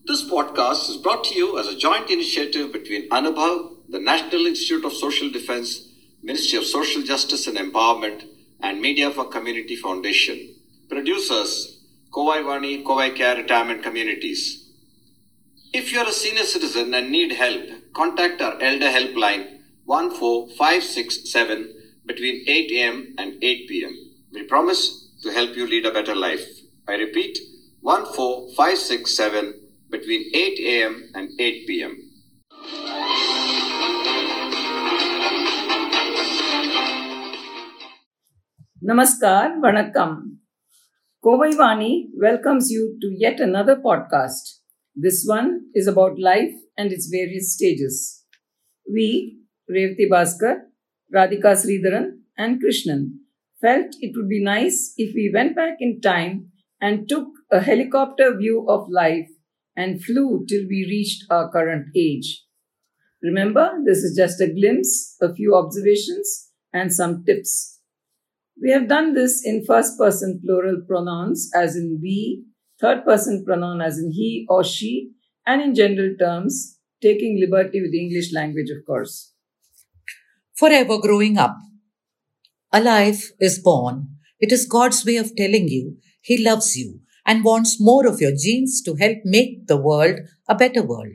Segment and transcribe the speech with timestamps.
[0.05, 3.55] This podcast is brought to you as a joint initiative between Anubhav,
[3.89, 5.70] the National Institute of Social Defense,
[6.23, 8.20] Ministry of Social Justice and Empowerment,
[8.62, 10.38] and Media for Community Foundation.
[10.89, 11.54] Producers,
[12.11, 14.64] Kovai Vani, Kovai Care Retirement Communities.
[15.75, 17.62] If you are a senior citizen and need help,
[17.94, 21.75] contact our Elder Helpline 14567
[22.07, 23.14] between 8 a.m.
[23.18, 23.94] and 8 p.m.
[24.32, 26.46] We promise to help you lead a better life.
[26.89, 27.39] I repeat
[27.82, 29.54] 14567
[29.90, 31.11] between 8 a.m.
[31.14, 31.96] and 8 p.m.
[38.83, 40.38] Namaskar, Vanakkam.
[41.25, 44.61] Kovaivani welcomes you to yet another podcast.
[44.94, 48.24] This one is about life and its various stages.
[48.88, 50.61] We, Revati Bhaskar,
[51.12, 53.14] Radhika Sridharan, and Krishnan,
[53.61, 58.36] felt it would be nice if we went back in time and took a helicopter
[58.36, 59.28] view of life
[59.77, 62.44] and flew till we reached our current age.
[63.24, 67.77] Remember, this is just a glimpse, a few observations, and some tips.
[68.62, 72.45] We have done this in first person plural pronouns as in we,
[72.81, 75.12] third person pronoun as in he or she,
[75.47, 79.33] and in general terms, taking liberty with the English language, of course.
[80.55, 81.56] forever growing up.
[82.73, 84.09] A life is born.
[84.41, 88.33] It is God's way of telling you He loves you and wants more of your
[88.36, 91.14] genes to help make the world a better world.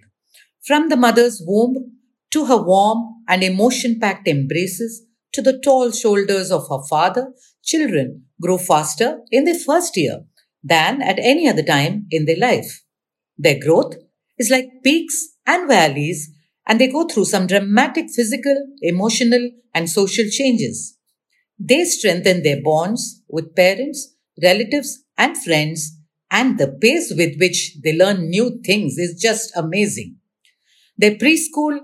[0.66, 1.98] From the mother's womb
[2.32, 8.26] to her warm and emotion packed embraces to the tall shoulders of her father, children
[8.42, 10.24] grow faster in their first year
[10.64, 12.84] than at any other time in their life.
[13.38, 13.96] Their growth
[14.38, 16.30] is like peaks and valleys,
[16.68, 20.98] and they go through some dramatic physical, emotional, and social changes.
[21.60, 25.98] They strengthen their bonds with parents, relatives, and friends,
[26.32, 30.18] and the pace with which they learn new things is just amazing.
[30.98, 31.80] Their preschool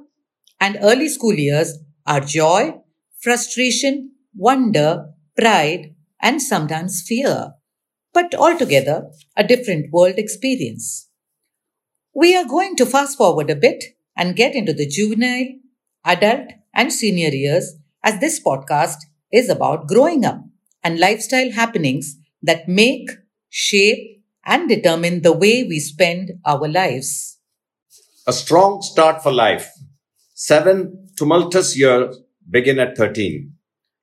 [0.60, 2.74] and early school years are joy,
[3.22, 7.54] frustration, wonder, pride, and sometimes fear,
[8.14, 11.10] but altogether a different world experience.
[12.14, 13.84] We are going to fast forward a bit
[14.16, 15.48] and get into the juvenile,
[16.04, 18.98] adult, and senior years as this podcast
[19.32, 20.44] is about growing up
[20.84, 23.10] and lifestyle happenings that make,
[23.50, 27.38] shape, and determine the way we spend our lives.
[28.28, 29.72] A strong start for life.
[30.34, 32.18] Seven tumultuous years
[32.50, 33.54] begin at 13.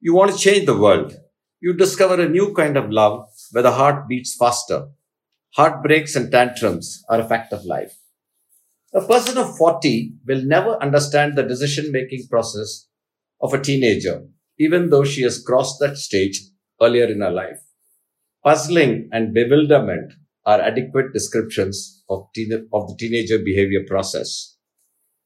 [0.00, 1.14] You want to change the world.
[1.60, 4.88] You discover a new kind of love where the heart beats faster.
[5.54, 7.98] Heartbreaks and tantrums are a fact of life.
[8.94, 12.88] A person of 40 will never understand the decision making process
[13.40, 14.26] of a teenager,
[14.58, 16.40] even though she has crossed that stage
[16.80, 17.60] earlier in her life.
[18.44, 20.12] Puzzling and bewilderment
[20.44, 24.56] are adequate descriptions of, teen- of the teenager behavior process.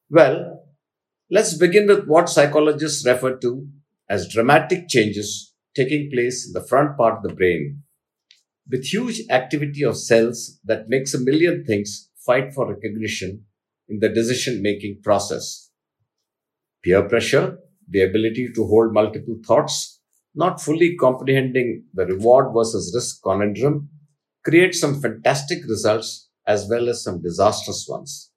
[0.08, 0.64] Well,
[1.30, 3.68] let's begin with what psychologists refer to
[4.08, 7.82] as dramatic changes taking place in the front part of the brain
[8.70, 13.44] with huge activity of cells that makes a million things fight for recognition
[13.88, 15.70] in the decision making process.
[16.82, 17.58] Peer pressure,
[17.88, 20.00] the ability to hold multiple thoughts,
[20.34, 23.88] not fully comprehending the reward versus risk conundrum,
[24.44, 28.29] creates some fantastic results as well as some disastrous ones.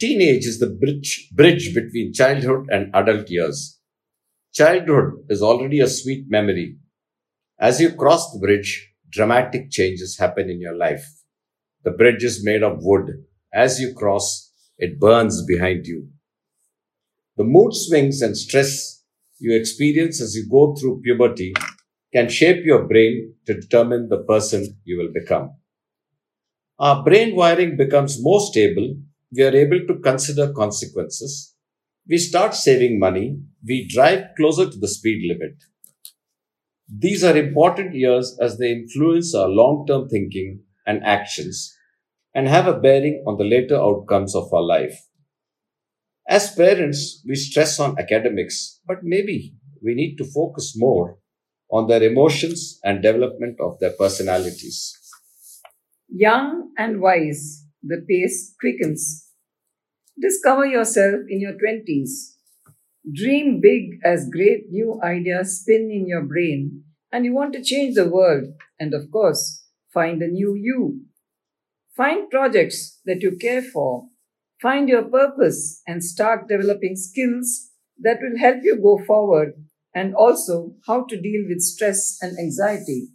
[0.00, 3.78] Teenage is the bridge, bridge between childhood and adult years.
[4.52, 6.78] Childhood is already a sweet memory.
[7.58, 11.06] As you cross the bridge, dramatic changes happen in your life.
[11.84, 13.24] The bridge is made of wood.
[13.52, 16.08] As you cross, it burns behind you.
[17.36, 19.04] The mood swings and stress
[19.38, 21.54] you experience as you go through puberty
[22.12, 25.56] can shape your brain to determine the person you will become.
[26.78, 28.96] Our brain wiring becomes more stable.
[29.36, 31.54] We are able to consider consequences.
[32.08, 33.38] We start saving money.
[33.66, 35.56] We drive closer to the speed limit.
[36.88, 41.76] These are important years as they influence our long term thinking and actions
[42.32, 44.96] and have a bearing on the later outcomes of our life.
[46.28, 51.18] As parents, we stress on academics, but maybe we need to focus more
[51.70, 54.96] on their emotions and development of their personalities.
[56.08, 59.25] Young and wise, the pace quickens.
[60.18, 62.36] Discover yourself in your 20s.
[63.12, 67.94] Dream big as great new ideas spin in your brain and you want to change
[67.94, 68.46] the world.
[68.80, 71.02] And of course, find a new you.
[71.96, 74.08] Find projects that you care for.
[74.60, 79.52] Find your purpose and start developing skills that will help you go forward
[79.94, 83.08] and also how to deal with stress and anxiety.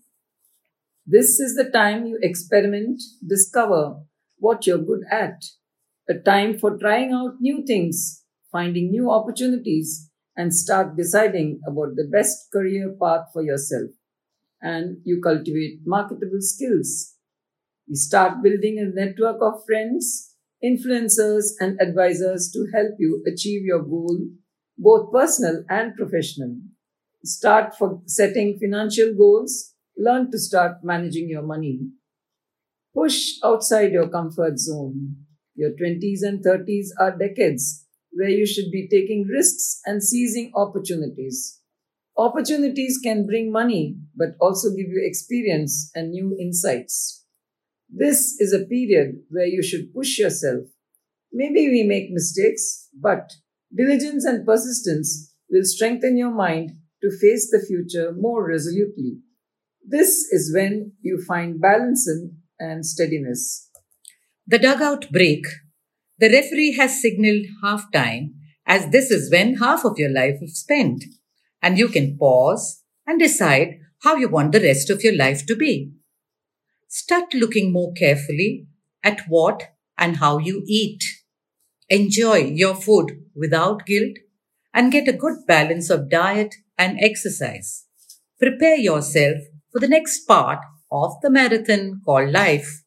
[1.06, 4.01] This is the time you experiment, discover
[4.38, 5.44] what you're good at,
[6.12, 12.08] a time for trying out new things, finding new opportunities, and start deciding about the
[12.12, 13.92] best career path for yourself.
[14.62, 17.16] And you cultivate marketable skills.
[17.88, 23.84] You start building a network of friends, influencers, and advisors to help you achieve your
[23.84, 24.18] goal,
[24.78, 26.58] both personal and professional.
[27.25, 29.74] Start for setting financial goals.
[29.98, 31.92] Learn to start managing your money.
[32.94, 35.25] Push outside your comfort zone.
[35.56, 41.59] Your 20s and 30s are decades where you should be taking risks and seizing opportunities.
[42.18, 47.25] Opportunities can bring money, but also give you experience and new insights.
[47.89, 50.65] This is a period where you should push yourself.
[51.33, 53.33] Maybe we make mistakes, but
[53.75, 56.71] diligence and persistence will strengthen your mind
[57.01, 59.19] to face the future more resolutely.
[59.86, 62.07] This is when you find balance
[62.59, 63.70] and steadiness.
[64.51, 65.45] The dugout break.
[66.19, 68.33] The referee has signaled half time
[68.68, 71.06] as this is when half of your life is spent.
[71.62, 75.56] And you can pause and decide how you want the rest of your life to
[75.56, 75.94] be.
[76.89, 78.68] Start looking more carefully
[79.01, 81.01] at what and how you eat.
[81.88, 84.18] Enjoy your food without guilt
[84.74, 87.86] and get a good balance of diet and exercise.
[88.38, 89.38] Prepare yourself
[89.71, 90.59] for the next part
[90.92, 92.81] of the marathon called life.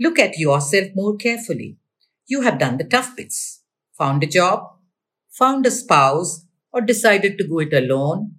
[0.00, 1.76] Look at yourself more carefully.
[2.26, 3.62] You have done the tough bits,
[3.96, 4.62] found a job,
[5.30, 8.36] found a spouse, or decided to go it alone,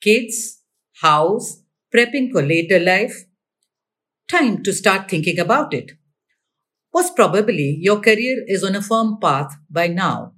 [0.00, 0.62] kids,
[1.02, 1.62] house,
[1.94, 3.26] prepping for later life.
[4.28, 5.92] Time to start thinking about it.
[6.94, 10.32] Most probably, your career is on a firm path by now.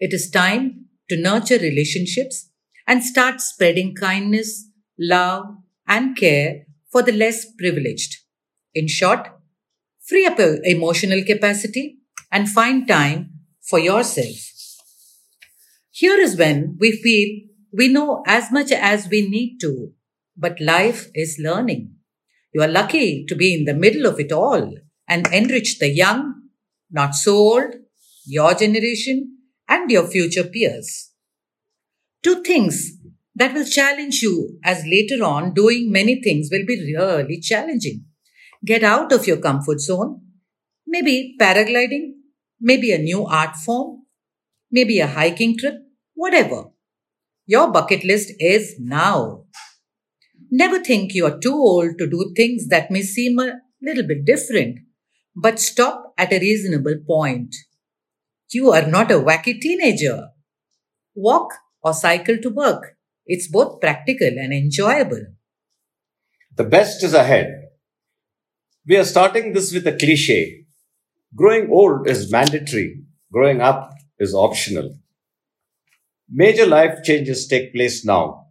[0.00, 2.50] It is time to nurture relationships
[2.86, 4.68] and start spreading kindness,
[4.98, 5.46] love,
[5.88, 8.18] and care for the less privileged.
[8.74, 9.28] In short,
[10.12, 11.96] free up emotional capacity
[12.30, 13.30] and find time
[13.62, 14.36] for yourself.
[15.90, 17.28] Here is when we feel
[17.72, 19.92] we know as much as we need to,
[20.36, 21.94] but life is learning.
[22.52, 24.74] You are lucky to be in the middle of it all
[25.08, 26.42] and enrich the young,
[26.90, 27.74] not so old,
[28.26, 31.12] your generation, and your future peers.
[32.22, 32.98] Two things
[33.34, 38.04] that will challenge you as later on doing many things will be really challenging.
[38.64, 40.20] Get out of your comfort zone,
[40.86, 42.12] maybe paragliding,
[42.60, 44.02] maybe a new art form,
[44.70, 45.74] maybe a hiking trip,
[46.14, 46.70] whatever.
[47.46, 49.44] Your bucket list is now.
[50.50, 54.24] Never think you are too old to do things that may seem a little bit
[54.24, 54.78] different,
[55.34, 57.56] but stop at a reasonable point.
[58.50, 60.28] You are not a wacky teenager.
[61.14, 62.96] Walk or cycle to work.
[63.26, 65.26] It's both practical and enjoyable.
[66.54, 67.61] The best is ahead.
[68.84, 70.64] We are starting this with a cliche.
[71.36, 74.98] Growing old is mandatory, growing up is optional.
[76.28, 78.48] Major life changes take place now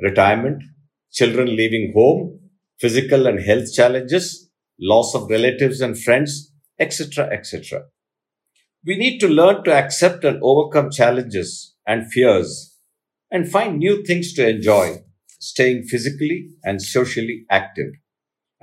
[0.00, 0.62] retirement,
[1.10, 2.38] children leaving home,
[2.80, 7.28] physical and health challenges, loss of relatives and friends, etc.
[7.32, 7.82] etc.
[8.86, 12.76] We need to learn to accept and overcome challenges and fears
[13.28, 15.02] and find new things to enjoy,
[15.40, 17.90] staying physically and socially active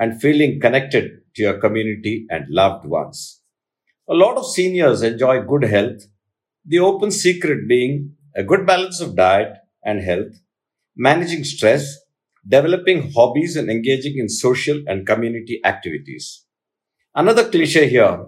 [0.01, 1.05] and feeling connected
[1.35, 3.41] to your community and loved ones.
[4.09, 6.01] A lot of seniors enjoy good health,
[6.65, 9.53] the open secret being a good balance of diet
[9.85, 10.33] and health,
[10.95, 11.97] managing stress,
[12.47, 16.45] developing hobbies, and engaging in social and community activities.
[17.13, 18.25] Another cliche here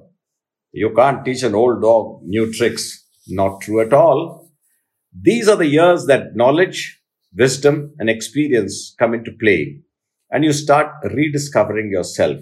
[0.71, 3.05] you can't teach an old dog new tricks.
[3.27, 4.51] Not true at all.
[5.27, 7.01] These are the years that knowledge,
[7.35, 9.81] wisdom, and experience come into play,
[10.33, 12.39] and you start rediscovering yourself.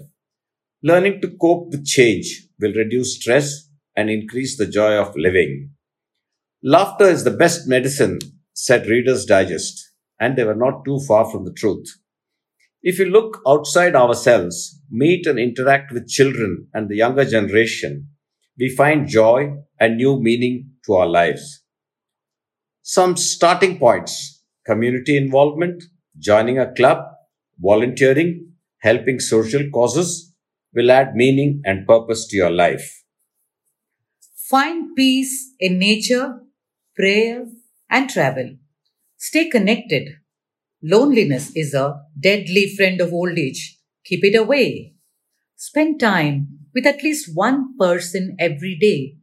[0.82, 5.70] Learning to cope with change will reduce stress and increase the joy of living.
[6.64, 8.18] Laughter is the best medicine,
[8.54, 11.86] said Reader's Digest, and they were not too far from the truth.
[12.82, 18.08] If you look outside ourselves, meet and interact with children and the younger generation,
[18.58, 21.62] we find joy and new meaning to our lives.
[22.82, 25.82] Some starting points community involvement,
[26.18, 27.04] joining a club,
[27.58, 30.34] volunteering, helping social causes
[30.74, 33.04] will add meaning and purpose to your life.
[34.48, 36.40] Find peace in nature,
[36.94, 37.46] prayer,
[37.90, 38.56] and travel.
[39.16, 40.08] Stay connected.
[40.82, 43.78] Loneliness is a deadly friend of old age.
[44.04, 44.94] keep it away.
[45.56, 49.16] Spend time with at least one person every day.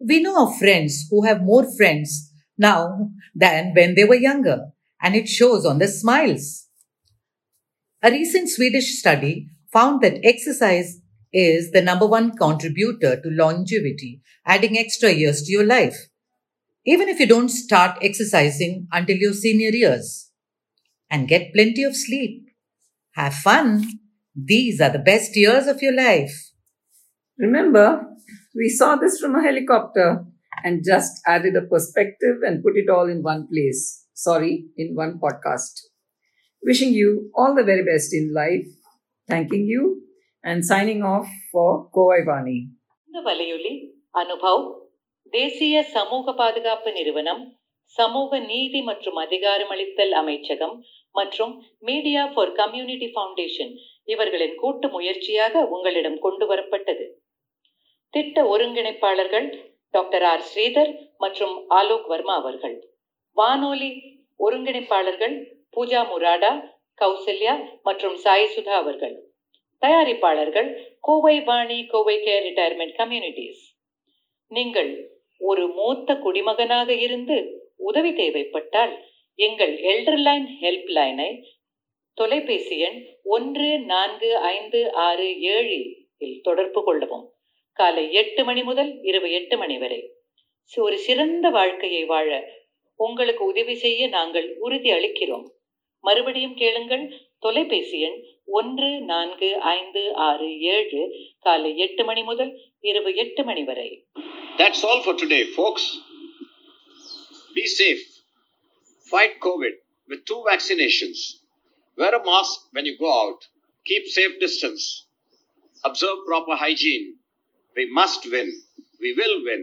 [0.00, 4.72] We know of friends who have more friends now than when they were younger,
[5.02, 6.65] and it shows on their smiles.
[8.02, 11.00] A recent Swedish study found that exercise
[11.32, 15.96] is the number one contributor to longevity, adding extra years to your life.
[16.84, 20.30] Even if you don't start exercising until your senior years.
[21.10, 22.46] And get plenty of sleep.
[23.12, 23.84] Have fun.
[24.34, 26.52] These are the best years of your life.
[27.38, 28.02] Remember,
[28.54, 30.24] we saw this from a helicopter
[30.64, 34.04] and just added a perspective and put it all in one place.
[34.14, 35.80] Sorry, in one podcast.
[36.62, 38.66] Wishing you all the very best in life.
[39.28, 39.82] Thanking you
[40.44, 42.58] and signing off for Kovaivani.
[43.08, 43.72] இந்த வலையொலி
[44.14, 44.64] அனுபவ்
[45.32, 47.42] தேசிய சமூக பாதுகாப்பு நிறுவனம்
[47.96, 50.74] சமூக நீதி மற்றும் அதிகாரமளித்தல் அமைச்சகம்
[51.14, 53.72] மற்றும் மீடியா ஃபார் கம்யூனிட்டி ஃபவுண்டேஷன்
[54.08, 57.06] இவர்களின் கூட்டு முயற்சியாக உங்களிடம் கொண்டு வரப்பட்டது
[58.14, 59.46] திட்ட ஒருங்கிணைப்பாளர்கள்
[59.94, 62.76] டாக்டர் ஆர் ஸ்ரீதர் மற்றும் ஆலோக் வர்மா அவர்கள்
[63.36, 63.90] வானொலி
[64.40, 65.36] ஒருங்கிணைப்பாளர்கள்
[65.76, 66.50] பூஜா முராடா
[67.00, 69.16] கௌசல்யா மற்றும் சாய் சுதா அவர்கள்.
[69.82, 70.68] தயாரிப்பாளர்கள்
[71.00, 73.62] Kovai Vani Kovai care retirement communities.
[74.48, 74.90] நீங்கள்
[75.38, 77.36] ஒரு மூத்த குடிமகனாக இருந்து
[77.76, 78.94] உதவி தேவைப்பட்டால்
[79.34, 81.42] எங்கள் எல்டர்லைன் ஹெல்ப் லைனை
[82.14, 85.78] தொலைபேசி எண் ஒன்று நான்கு ஐந்து ஆறு ஏழு
[86.18, 87.26] இல் தொடர்பு கொள்ளவும்.
[87.72, 90.00] காலை எட்டு மணி முதல் இரவு எட்டு மணி வரை.
[90.76, 92.30] ஒரு சிறந்த வாழ்க்கையை வாழ
[92.96, 95.46] உங்களுக்கு உதவி செய்ய நாங்கள் உறுதி அளிக்கிறோம்.
[96.07, 97.03] மறுபடியும் கேளுங்கள்
[97.45, 98.19] தொலைபேசி எண்
[98.59, 101.01] ஒன்று நான்கு ஐந்து ஆறு ஏழு
[101.39, 102.53] காலை எட்டு மணி முதல்
[102.91, 103.89] இரவு எட்டு மணி வரை
[104.59, 105.83] That's all for today, folks.
[107.55, 108.03] Be safe.
[109.07, 109.75] Fight COVID
[110.09, 111.19] with two vaccinations.
[111.97, 113.41] Wear a mask when you go out.
[113.85, 114.83] Keep safe distance.
[115.83, 117.07] Observe proper hygiene.
[117.75, 118.49] We must win.
[119.01, 119.61] We will win.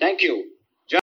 [0.00, 0.36] Thank you.